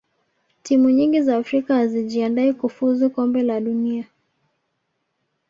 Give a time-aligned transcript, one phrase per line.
[0.63, 4.05] timu nyingi za afrika hazijiandai kufuzu kombe la dunia